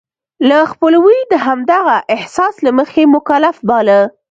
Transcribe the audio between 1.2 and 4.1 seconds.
د همدغه احساس له مخې مکلف باله.